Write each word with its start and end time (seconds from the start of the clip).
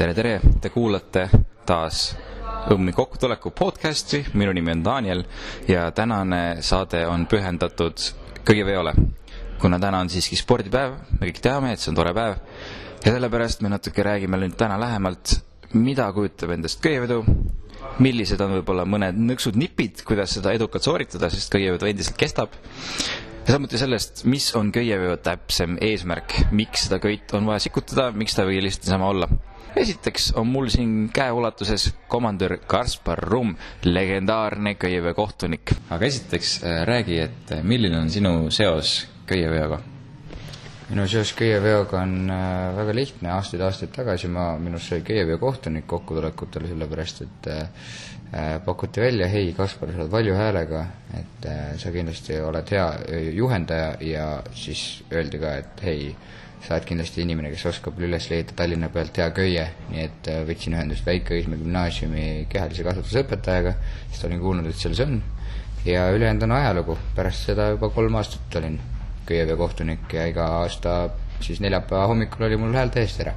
tere, 0.00 0.14
tere, 0.16 0.38
te 0.64 0.70
kuulate 0.72 1.26
taas 1.68 2.14
Õmmi 2.72 2.92
kokkutuleku 2.96 3.50
podcasti, 3.56 4.22
minu 4.40 4.52
nimi 4.56 4.72
on 4.72 4.84
Daniel 4.84 5.20
ja 5.68 5.90
tänane 5.92 6.62
saade 6.64 7.02
on 7.08 7.26
pühendatud 7.28 8.00
köieveole. 8.44 8.94
kuna 9.60 9.78
täna 9.78 10.00
on 10.00 10.08
siiski 10.08 10.38
spordipäev, 10.40 10.94
me 11.18 11.28
kõik 11.28 11.42
teame, 11.44 11.72
et 11.74 11.82
see 11.82 11.90
on 11.92 11.98
tore 11.98 12.14
päev 12.16 12.38
ja 13.04 13.12
sellepärast 13.12 13.60
me 13.60 13.74
natuke 13.74 14.02
räägime 14.02 14.40
nüüd 14.40 14.56
täna 14.56 14.80
lähemalt, 14.80 15.34
mida 15.74 16.08
kujutab 16.16 16.56
endast 16.56 16.80
köievedu, 16.80 17.20
millised 17.98 18.40
on 18.40 18.56
võib-olla 18.56 18.88
mõned 18.88 19.20
nõksud 19.20 19.60
nipid, 19.60 20.00
kuidas 20.08 20.32
seda 20.38 20.56
edukalt 20.56 20.88
sooritada, 20.88 21.28
sest 21.28 21.52
köievedu 21.52 21.92
endiselt 21.92 22.16
kestab 22.16 22.56
ja 23.44 23.52
samuti 23.52 23.76
sellest, 23.76 24.24
mis 24.24 24.48
on 24.56 24.72
köieveo 24.72 25.20
täpsem 25.20 25.76
eesmärk, 25.76 26.38
miks 26.56 26.88
seda 26.88 27.02
köit 27.04 27.36
on 27.36 27.52
vaja 27.52 27.68
sikutada, 27.68 28.08
miks 28.16 28.32
ta 28.32 28.48
ei 28.48 28.54
või 28.54 28.64
lihtsalt 28.64 28.88
niisama 28.88 29.12
olla. 29.12 29.32
Esiteks 29.76 30.32
on 30.36 30.46
mul 30.46 30.68
siin 30.68 31.10
käeulatuses 31.14 31.94
komandör 32.08 32.58
Kaspar 32.66 33.18
Rumm, 33.18 33.54
legendaarne 33.84 34.74
köieveo 34.74 35.14
kohtunik. 35.14 35.72
aga 35.90 36.06
esiteks 36.06 36.60
äh, 36.64 36.82
räägi, 36.86 37.18
et 37.20 37.52
äh, 37.52 37.62
milline 37.62 37.98
on 37.98 38.10
sinu 38.10 38.50
seos 38.50 39.08
köieveoga? 39.26 39.80
minu 40.90 41.06
seos 41.08 41.32
köieveoga 41.38 42.00
on 42.00 42.30
äh, 42.30 42.76
väga 42.76 42.94
lihtne, 42.94 43.30
aastaid-aastaid 43.36 43.92
tagasi 43.94 44.28
ma, 44.28 44.52
minust 44.58 44.90
sai 44.90 45.00
köieveo 45.06 45.38
kohtunik 45.38 45.86
kokkutulekutel, 45.86 46.66
sellepärast 46.72 47.22
et 47.22 47.52
pakuti 48.64 49.00
välja, 49.02 49.26
hei, 49.26 49.52
Kaspar, 49.56 49.90
sa 49.90 50.04
oled 50.04 50.10
valju 50.12 50.34
häälega, 50.38 50.84
et 51.18 51.46
sa 51.82 51.90
kindlasti 51.90 52.36
oled 52.38 52.68
hea 52.70 52.84
juhendaja 53.34 53.88
ja 54.06 54.26
siis 54.54 55.02
öeldi 55.10 55.40
ka, 55.42 55.54
et 55.64 55.82
hei, 55.82 56.12
sa 56.60 56.74
oled 56.76 56.86
kindlasti 56.88 57.24
inimene, 57.24 57.50
kes 57.54 57.66
oskab 57.70 57.98
üles 58.04 58.28
leida 58.30 58.54
Tallinna 58.56 58.90
pealt 58.92 59.16
hea 59.16 59.30
köie, 59.36 59.66
nii 59.90 60.04
et 60.04 60.30
äh, 60.30 60.42
võtsin 60.48 60.76
ühendust 60.76 61.06
Väike-Õismäe 61.08 61.62
gümnaasiumi 61.62 62.26
kehalise 62.52 62.84
kasvatuse 62.86 63.24
õpetajaga, 63.24 63.74
sest 64.10 64.28
olin 64.28 64.42
kuulnud, 64.42 64.68
et 64.68 64.76
seal 64.76 64.96
see 64.98 65.08
on, 65.08 65.20
ja 65.86 66.10
ülejäänud 66.12 66.44
on 66.48 66.56
ajalugu, 66.58 66.98
pärast 67.16 67.48
seda 67.48 67.70
juba 67.74 67.88
kolm 67.94 68.20
aastat 68.20 68.60
olin 68.60 68.78
köieveo 69.30 69.56
kohtunik 69.56 70.12
ja 70.12 70.26
iga 70.28 70.46
aasta 70.60 70.96
siis 71.40 71.60
neljapäeva 71.60 72.06
hommikul 72.06 72.46
oli 72.46 72.56
mul 72.60 72.74
hääl 72.76 72.92
täiesti 72.92 73.24
ära, 73.24 73.34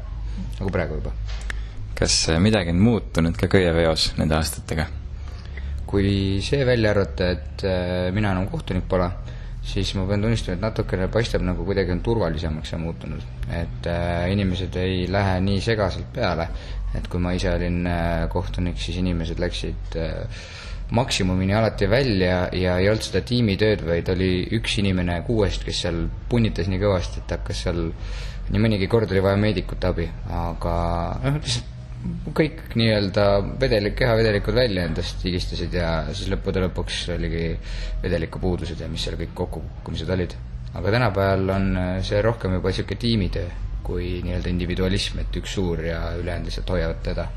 nagu 0.60 0.72
praegu 0.72 1.00
juba. 1.00 1.14
kas 1.96 2.30
äh, 2.30 2.40
midagi 2.42 2.74
on 2.74 2.82
muutunud 2.84 3.38
ka 3.38 3.48
köieveos 3.48 4.12
nende 4.18 4.36
aastatega? 4.36 4.88
kui 5.88 6.42
see 6.42 6.66
välja 6.66 6.92
arvata, 6.92 7.30
et 7.30 7.64
äh, 7.70 8.12
mina 8.12 8.32
enam 8.34 8.48
kohtunik 8.50 8.88
pole, 8.90 9.10
siis 9.64 9.94
ma 9.95 10.03
pean 10.08 10.23
tunnistama, 10.23 10.58
et 10.58 10.64
natukene 10.64 11.08
paistab 11.11 11.44
nagu 11.47 11.66
kuidagi 11.67 11.94
on 11.95 12.02
turvalisemaks 12.03 12.73
see 12.73 12.80
muutunud. 12.81 13.23
et 13.50 13.88
äh, 13.88 14.31
inimesed 14.31 14.75
ei 14.81 15.06
lähe 15.11 15.39
nii 15.42 15.61
segaselt 15.64 16.11
peale, 16.14 16.50
et 16.95 17.08
kui 17.08 17.22
ma 17.23 17.31
ise 17.33 17.53
olin 17.53 17.88
äh, 17.88 18.28
kohtunik, 18.30 18.78
siis 18.81 19.00
inimesed 19.00 19.39
läksid 19.39 19.97
äh, 20.00 20.44
maksimumini 20.94 21.56
alati 21.56 21.89
välja 21.89 22.50
ja 22.53 22.78
ei 22.78 22.89
olnud 22.91 23.06
seda 23.08 23.23
tiimitööd, 23.25 23.86
vaid 23.88 24.09
oli 24.14 24.31
üks 24.59 24.78
inimene 24.84 25.22
kuuest, 25.28 25.64
kes 25.66 25.86
seal 25.86 26.03
punnitas 26.30 26.69
nii 26.69 26.81
kõvasti, 26.84 27.23
et 27.23 27.36
hakkas 27.38 27.64
seal, 27.66 27.86
nii 28.52 28.61
mõnigi 28.61 28.91
kord 28.91 29.11
oli 29.11 29.23
vaja 29.23 29.39
meedikute 29.39 29.89
abi, 29.89 30.09
aga 30.44 30.75
noh, 31.23 31.39
lihtsalt 31.39 31.73
kõik 32.36 32.73
nii-öelda 32.80 33.26
vedelik, 33.62 33.96
kehavedelikud 34.00 34.56
välja 34.58 34.86
endast 34.90 35.23
higistasid 35.23 35.76
ja 35.78 35.92
siis 36.12 36.32
lõppude 36.32 36.64
lõpuks 36.66 37.04
oligi 37.16 37.46
vedelikupuudused 38.04 38.82
ja 38.84 38.90
mis 38.92 39.06
seal 39.08 39.16
kõik 39.20 39.36
kokkukukkumised 39.38 40.09
olid. 40.16 40.36
aga 40.74 40.92
tänapäeval 40.92 41.50
on 41.54 41.68
see 42.04 42.22
rohkem 42.22 42.56
juba 42.58 42.72
niisugune 42.72 43.00
tiimitöö 43.00 43.50
kui 43.84 44.22
nii-öelda 44.24 44.50
individualism, 44.50 45.20
et 45.20 45.36
üks 45.38 45.56
suur 45.58 45.84
ja 45.86 46.00
ülejäänud 46.18 46.48
lihtsalt 46.50 46.70
hoiavad 46.76 47.02
teda. 47.04 47.28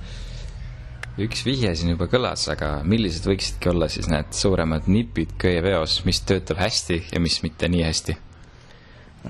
üks 1.19 1.47
vihje 1.47 1.75
siin 1.77 1.95
juba 1.95 2.11
kõlas, 2.13 2.49
aga 2.53 2.83
millised 2.85 3.27
võiksidki 3.27 3.71
olla 3.71 3.89
siis 3.89 4.11
need 4.11 4.35
suuremad 4.35 4.91
nipid 4.91 5.37
köieveos, 5.39 6.03
mis 6.05 6.21
töötab 6.27 6.59
hästi 6.61 7.05
ja 7.13 7.21
mis 7.21 7.43
mitte 7.47 7.69
nii 7.69 7.87
hästi? 7.87 8.19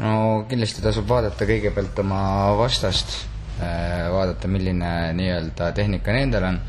no 0.00 0.44
kindlasti 0.48 0.82
tasub 0.84 1.08
vaadata 1.08 1.48
kõigepealt 1.48 2.04
oma 2.04 2.20
vastast 2.56 3.16
Äh, 3.16 3.35
vaadata, 3.58 4.48
milline 4.48 4.90
nii-öelda 5.16 5.70
tehnika 5.76 6.12
nendel 6.12 6.44
on. 6.50 6.60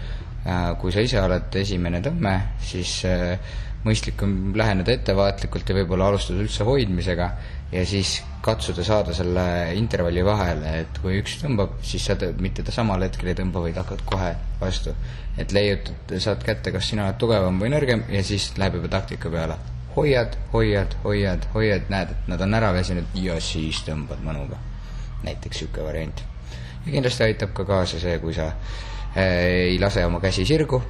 Äh, 0.47 0.77
kui 0.79 0.93
sa 0.95 1.01
ise 1.03 1.19
oled 1.19 1.55
esimene 1.59 1.99
tõmme, 1.99 2.33
siis 2.63 2.91
äh, 3.03 3.55
mõistlik 3.83 4.21
on 4.23 4.35
läheneda 4.55 4.93
ettevaatlikult 4.95 5.67
ja 5.67 5.75
võib-olla 5.75 6.07
alustada 6.07 6.39
üldse 6.39 6.63
hoidmisega 6.67 7.27
ja 7.73 7.81
siis 7.87 8.13
katsuda 8.45 8.85
saada 8.87 9.15
selle 9.15 9.43
intervalli 9.75 10.23
vahele, 10.23 10.71
et 10.85 11.01
kui 11.03 11.17
üks 11.19 11.35
tõmbab, 11.41 11.73
siis 11.83 12.05
sa 12.07 12.15
mitte 12.39 12.63
ta 12.63 12.71
samal 12.75 13.03
hetkel 13.03 13.33
ei 13.33 13.35
tõmba, 13.41 13.65
vaid 13.65 13.81
hakkad 13.81 14.05
kohe 14.07 14.29
vastu. 14.61 14.95
et 15.37 15.51
leiutad, 15.51 16.15
saad 16.23 16.47
kätte, 16.47 16.71
kas 16.71 16.87
sina 16.93 17.09
oled 17.09 17.19
tugevam 17.19 17.59
või 17.61 17.73
nõrgem 17.75 18.05
ja 18.09 18.23
siis 18.23 18.53
läheb 18.57 18.79
juba 18.79 18.93
taktika 18.95 19.29
peale. 19.33 19.59
hoiad, 19.97 20.39
hoiad, 20.53 20.95
hoiad, 21.03 21.51
hoiad, 21.53 21.91
näed, 21.91 22.15
et 22.15 22.31
nad 22.31 22.41
on 22.41 22.53
ära 22.53 22.71
väsinud 22.73 23.19
ja 23.27 23.35
siis 23.41 23.83
tõmbad 23.83 24.23
mõnuga. 24.23 24.63
näiteks 25.27 25.61
niisugune 25.61 25.91
variant 25.91 26.36
ja 26.85 26.91
kindlasti 26.91 27.23
aitab 27.23 27.53
ka 27.55 27.65
kaasa 27.67 27.99
see, 27.99 28.19
kui 28.23 28.33
sa 28.33 28.47
äh, 28.47 29.71
ei 29.71 29.79
lase 29.79 30.05
oma 30.05 30.21
käsi 30.23 30.45
sirgu 30.47 30.81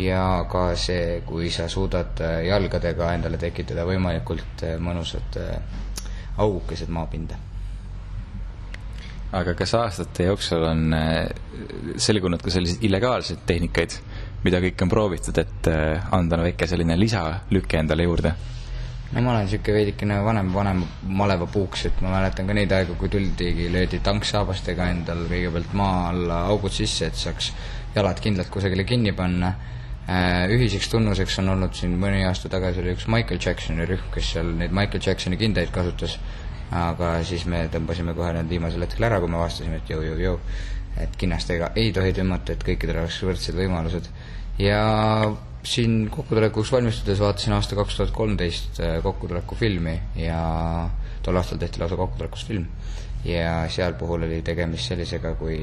ja 0.00 0.46
ka 0.50 0.68
see, 0.76 1.20
kui 1.26 1.50
sa 1.50 1.68
suudad 1.68 2.20
äh, 2.24 2.38
jalgadega 2.48 3.12
endale 3.16 3.40
tekitada 3.40 3.84
võimalikult 3.88 4.64
äh, 4.64 4.78
mõnusad 4.80 5.40
augukesed 6.38 6.88
maapinda. 6.92 7.36
aga 9.36 9.54
kas 9.58 9.72
aastate 9.74 10.24
jooksul 10.28 10.62
on 10.64 10.94
selgunud 12.00 12.40
ka 12.40 12.50
selliseid 12.50 12.84
illegaalseid 12.86 13.40
tehnikaid, 13.46 13.96
mida 14.44 14.60
kõik 14.62 14.84
on 14.84 14.92
proovitud, 14.92 15.38
et 15.38 15.68
anda 16.12 16.38
väike 16.40 16.68
selline 16.68 16.96
lisalüke 16.96 17.80
endale 17.80 18.06
juurde? 18.06 18.32
No 19.12 19.22
ma 19.22 19.30
olen 19.32 19.46
niisugune 19.46 19.76
veidikene 19.76 20.18
vanem, 20.24 20.50
vanem 20.54 20.82
malevapuuks, 21.20 21.86
et 21.88 22.00
ma 22.02 22.10
mäletan 22.16 22.48
ka 22.48 22.56
neid 22.56 22.72
aegu, 22.74 22.96
kui 22.98 23.10
tuldigi, 23.12 23.68
löödi 23.72 24.00
tanksaabastega 24.04 24.90
endal 24.94 25.24
kõigepealt 25.30 25.74
maa 25.78 26.08
alla 26.10 26.42
augud 26.50 26.74
sisse, 26.74 27.10
et 27.10 27.18
saaks 27.20 27.52
jalad 27.94 28.20
kindlalt 28.22 28.50
kusagile 28.52 28.84
kinni 28.88 29.14
panna. 29.16 29.54
Ühiseks 30.54 30.86
tunnuseks 30.90 31.40
on 31.42 31.48
olnud 31.56 31.74
siin 31.74 31.96
mõni 31.98 32.20
aasta 32.26 32.50
tagasi 32.50 32.78
oli 32.82 32.92
üks 32.94 33.08
Michael 33.10 33.40
Jacksoni 33.42 33.86
rühm, 33.90 34.04
kes 34.14 34.28
seal 34.36 34.52
neid 34.60 34.74
Michael 34.74 35.02
Jacksoni 35.02 35.38
kindaid 35.40 35.72
kasutas, 35.74 36.18
aga 36.70 37.16
siis 37.26 37.46
me 37.50 37.64
tõmbasime 37.72 38.14
kohe 38.14 38.30
need 38.36 38.50
viimasel 38.50 38.86
hetkel 38.86 39.08
ära, 39.08 39.18
kui 39.22 39.30
me 39.30 39.40
avastasime, 39.40 39.80
et 39.80 39.90
jõu-jõu-jõu, 39.90 40.38
et 41.02 41.18
kinnastega 41.18 41.72
ei 41.78 41.90
tohi 41.94 42.14
tõmmata, 42.14 42.54
et 42.54 42.62
kõikidel 42.68 43.02
oleks 43.02 43.18
võrdsed 43.26 43.58
võimalused. 43.58 44.10
ja 44.62 44.78
siin 45.66 46.10
kokkutulekuks 46.10 46.70
valmistudes 46.72 47.20
vaatasin 47.20 47.54
aasta 47.56 47.76
kaks 47.78 47.96
tuhat 47.96 48.12
kolmteist 48.14 48.80
äh, 48.80 49.00
kokkutuleku 49.02 49.58
filmi 49.58 49.96
ja 50.16 50.38
tol 51.22 51.36
aastal 51.40 51.58
tehti 51.58 51.82
lausa 51.82 51.96
kokkutulekust 51.98 52.52
film. 52.52 52.66
ja 53.24 53.64
seal 53.72 53.96
puhul 53.98 54.22
oli 54.22 54.42
tegemist 54.46 54.86
sellisega, 54.92 55.32
kui 55.40 55.58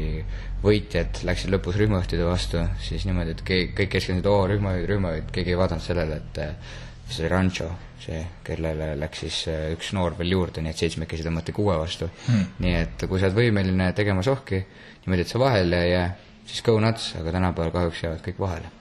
võitjad 0.64 1.22
läksid 1.24 1.54
lõpus 1.54 1.78
rühmajuhtide 1.80 2.26
vastu, 2.28 2.60
siis 2.84 3.06
niimoodi, 3.08 3.38
et 3.38 3.44
keegi, 3.48 3.70
kõik 3.78 3.94
keskendusid, 3.94 4.28
oo, 4.28 4.42
rühmajuht, 4.52 4.90
rühmajuht, 4.90 5.32
keegi 5.32 5.54
ei 5.54 5.60
vaadanud 5.62 5.86
sellele, 5.86 6.20
et 6.20 6.42
äh, 6.44 6.76
see 7.08 7.32
Rancho, 7.32 7.70
see, 8.04 8.20
kellele 8.44 8.92
läks 9.00 9.24
siis 9.24 9.40
äh, 9.54 9.66
üks 9.78 9.94
noor 9.96 10.18
veel 10.20 10.36
juurde, 10.36 10.66
nii 10.66 10.76
et 10.76 10.84
seitsmekesi 10.84 11.24
tõmmati 11.30 11.56
kuue 11.56 11.80
vastu. 11.80 12.12
Hmm.. 12.28 12.52
nii 12.66 12.78
et 12.82 13.08
kui 13.08 13.22
sa 13.22 13.30
oled 13.30 13.40
võimeline 13.40 13.92
tegema 13.96 14.28
sohki 14.28 14.60
niimoodi, 14.60 15.24
et 15.24 15.32
sa 15.32 15.40
vahele 15.48 15.84
ei 15.88 15.96
jää, 15.96 16.08
siis 16.44 16.64
go 16.68 16.80
nuts, 16.84 17.14
aga 17.22 17.38
tänapäeval 17.40 17.78
kahjuks 17.80 18.08
jäävad 18.10 18.26
kõik 18.28 18.44
vahele 18.44 18.80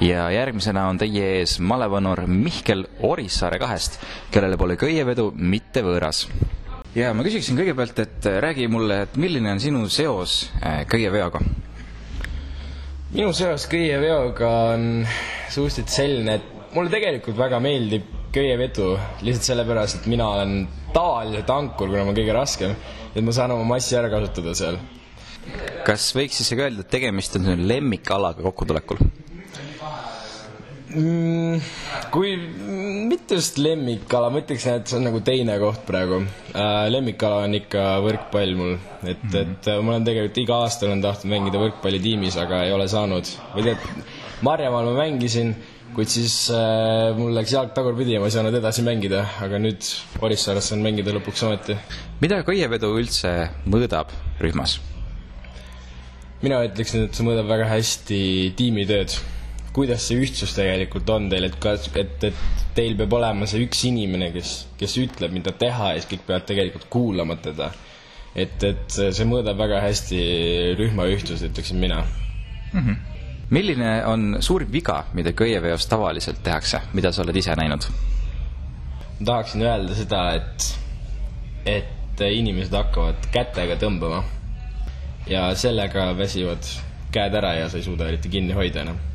ja 0.00 0.30
järgmisena 0.32 0.86
on 0.88 0.98
teie 1.00 1.26
ees 1.40 1.58
malevanur 1.60 2.24
Mihkel 2.26 2.86
Orissaare 3.06 3.58
kahest, 3.60 3.98
kellele 4.32 4.56
pole 4.60 4.76
köievedu 4.80 5.30
mitte 5.36 5.82
võõras. 5.84 6.26
ja 6.94 7.12
ma 7.14 7.24
küsiksin 7.26 7.58
kõigepealt, 7.58 7.98
et 8.02 8.30
räägi 8.44 8.68
mulle, 8.68 9.02
et 9.04 9.16
milline 9.20 9.52
on 9.52 9.60
sinu 9.60 9.88
seos 9.88 10.50
äh, 10.62 10.84
köieveoga? 10.88 11.42
minu 13.12 13.32
seos 13.36 13.66
köieveoga 13.70 14.50
on 14.72 15.06
suhteliselt 15.50 15.92
selline, 15.92 16.38
et 16.40 16.74
mulle 16.74 16.90
tegelikult 16.90 17.36
väga 17.38 17.60
meeldib 17.60 18.08
köievedu 18.32 18.94
lihtsalt 19.26 19.50
sellepärast, 19.52 20.00
et 20.00 20.10
mina 20.10 20.28
olen 20.36 20.68
tavaliselt 20.94 21.50
ankur, 21.50 21.90
kuna 21.90 22.04
ma 22.04 22.12
olen 22.12 22.20
kõige 22.22 22.36
raskem, 22.36 22.76
et 23.14 23.24
ma 23.26 23.34
saan 23.34 23.52
oma 23.56 23.66
massi 23.74 23.98
ära 23.98 24.10
kasutada 24.12 24.54
seal. 24.54 24.78
kas 25.84 26.12
võiks 26.16 26.38
siis 26.40 26.54
öelda, 26.54 26.86
et 26.86 26.94
tegemist 26.94 27.36
on 27.36 27.66
lemmikalaga 27.68 28.46
kokkutulekul? 28.46 29.02
Mm,? 30.94 31.60
kui 32.14 32.34
mitte 33.10 33.38
just 33.38 33.58
lemmikala, 33.62 34.30
ma 34.32 34.42
ütleksin, 34.42 34.80
et 34.80 34.90
see 34.90 34.98
on 34.98 35.06
nagu 35.08 35.20
teine 35.26 35.56
koht 35.62 35.82
praegu 35.88 36.20
äh,. 36.22 36.86
lemmikala 36.92 37.44
on 37.48 37.58
ikka 37.60 37.84
võrkpall 38.06 38.54
mul, 38.58 38.76
et 39.02 39.22
mm, 39.22 39.30
-hmm. 39.30 39.40
et 39.42 39.70
äh, 39.72 39.80
ma 39.82 39.94
olen 39.96 40.08
tegelikult 40.08 40.42
iga 40.44 40.60
aasta 40.66 40.88
olen 40.88 41.02
tahtnud 41.04 41.32
mängida 41.34 41.62
võrkpallitiimis, 41.62 42.38
aga 42.44 42.64
ei 42.66 42.72
ole 42.76 42.88
saanud. 42.88 43.34
või 43.56 43.68
tead, 43.70 43.86
Marjamaal 44.40 44.86
ma 44.88 44.92
mängisin, 45.02 45.50
kuid 45.94 46.08
siis 46.08 46.34
äh, 46.54 47.10
mul 47.18 47.34
läks 47.36 47.52
jalg 47.52 47.74
tagurpidi 47.76 48.14
ja 48.14 48.20
ma 48.22 48.30
ei 48.30 48.36
saanud 48.36 48.54
edasi 48.56 48.84
mängida, 48.86 49.24
aga 49.44 49.58
nüüd 49.60 49.84
Orissaares 50.24 50.70
saan 50.72 50.80
mängida 50.86 51.12
lõpuks 51.16 51.44
ometi. 51.46 51.76
mida 52.20 52.42
köievedu 52.46 52.94
üldse 52.98 53.34
mõõdab 53.66 54.14
rühmas? 54.40 54.78
mina 56.44 56.62
ütleksin, 56.64 57.04
et 57.04 57.16
see 57.16 57.26
mõõdab 57.26 57.50
väga 57.50 57.66
hästi 57.74 58.20
tiimitööd. 58.56 59.16
Kuidas 59.74 60.02
see 60.08 60.18
ühtsus 60.24 60.54
tegelikult 60.56 61.10
on 61.14 61.28
teil, 61.30 61.46
et 61.46 61.56
kas, 61.62 61.86
et, 61.98 62.24
et 62.26 62.64
teil 62.74 62.96
peab 62.98 63.14
olema 63.20 63.46
see 63.50 63.62
üks 63.66 63.84
inimene, 63.86 64.30
kes, 64.34 64.54
kes 64.80 64.96
ütleb, 65.02 65.34
mida 65.34 65.54
teha 65.56 65.92
ja 65.92 66.00
siis 66.00 66.10
kõik 66.10 66.26
peavad 66.26 66.48
tegelikult 66.48 66.88
kuulama 66.90 67.36
teda. 67.42 67.70
et, 68.34 68.62
et 68.62 68.96
see, 68.96 69.26
mõõdab 69.26 69.58
väga 69.58 69.80
hästi 69.82 70.18
rühma 70.78 71.06
ühtsust, 71.10 71.46
ütleksin 71.48 71.80
mina 71.82 72.02
mm. 72.72 72.80
-hmm. 72.80 72.96
milline 73.50 73.94
on 74.06 74.36
suurim 74.40 74.72
viga, 74.72 75.04
mida 75.14 75.32
köieveos 75.32 75.86
tavaliselt 75.86 76.42
tehakse, 76.42 76.80
mida 76.92 77.12
sa 77.12 77.22
oled 77.22 77.36
ise 77.36 77.54
näinud? 77.56 77.86
ma 79.20 79.26
tahaksin 79.26 79.62
öelda 79.62 79.94
seda, 79.94 80.22
et, 80.34 80.78
et 81.66 82.20
inimesed 82.20 82.74
hakkavad 82.74 83.30
kätega 83.32 83.76
tõmbama 83.76 84.22
ja 85.26 85.54
sellega 85.54 86.10
väsivad 86.18 86.66
käed 87.12 87.34
ära 87.34 87.54
ja 87.54 87.68
sa 87.68 87.78
ei 87.78 87.82
suuda 87.82 88.08
eriti 88.08 88.28
kinni 88.28 88.52
hoida 88.54 88.82
enam 88.86 89.09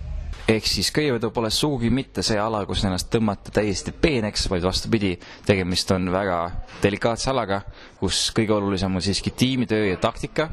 ehk 0.48 0.68
siis 0.70 0.92
köievedu 0.94 1.32
pole 1.34 1.50
sugugi 1.50 1.90
mitte 1.90 2.22
see 2.26 2.38
ala, 2.38 2.62
kus 2.70 2.84
ennast 2.86 3.10
tõmmata 3.14 3.54
täiesti 3.54 3.94
peeneks, 4.02 4.46
vaid 4.52 4.66
vastupidi, 4.66 5.16
tegemist 5.46 5.90
on 5.96 6.12
väga 6.14 6.40
delikaatse 6.84 7.32
alaga, 7.32 7.62
kus 7.98 8.28
kõige 8.36 8.54
olulisem 8.54 8.94
on 8.94 9.02
siiski 9.02 9.34
tiimitöö 9.34 9.88
ja 9.90 9.98
taktika, 10.02 10.48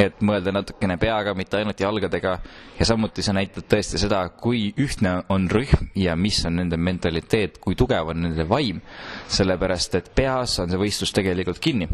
et 0.00 0.22
mõelda 0.24 0.54
natukene 0.56 0.96
peaga, 1.00 1.34
mitte 1.36 1.58
ainult 1.58 1.80
jalgadega, 1.80 2.36
ja 2.78 2.88
samuti 2.88 3.24
see 3.24 3.36
näitab 3.36 3.68
tõesti 3.68 4.00
seda, 4.00 4.22
kui 4.40 4.70
ühtne 4.80 5.18
on 5.32 5.50
rühm 5.52 5.90
ja 6.00 6.16
mis 6.16 6.40
on 6.48 6.56
nende 6.62 6.80
mentaliteet, 6.80 7.58
kui 7.60 7.76
tugev 7.76 8.14
on 8.14 8.24
nende 8.24 8.48
vaim, 8.48 8.80
sellepärast 9.28 9.98
et 10.00 10.08
peas 10.16 10.56
on 10.62 10.72
see 10.72 10.80
võistlus 10.80 11.12
tegelikult 11.16 11.60
kinni. 11.60 11.90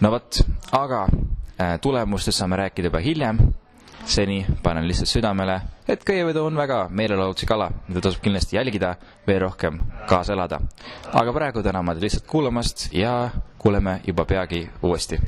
no 0.00 0.14
vot, 0.14 0.38
aga 0.76 1.02
äh, 1.08 1.80
tulemustest 1.82 2.38
saame 2.38 2.62
rääkida 2.62 2.92
juba 2.92 3.02
hiljem 3.02 3.42
seni 4.04 4.46
panen 4.62 4.88
lihtsalt 4.88 5.08
südamele, 5.08 5.60
et 5.88 6.04
köievedu 6.04 6.44
on 6.44 6.56
väga 6.56 6.86
meelelahutuslik 6.90 7.50
ala, 7.50 7.70
mida 7.88 8.00
tasub 8.00 8.22
kindlasti 8.24 8.56
jälgida, 8.56 8.94
veel 9.26 9.40
rohkem 9.40 9.80
kaasa 10.08 10.32
elada. 10.32 10.60
aga 11.12 11.32
praegu 11.32 11.62
täname 11.62 11.94
teid 11.94 12.08
lihtsalt 12.08 12.26
kuulamast 12.26 12.88
ja 12.92 13.30
kuuleme 13.58 14.00
juba 14.06 14.24
peagi 14.24 14.68
uuesti 14.82 15.20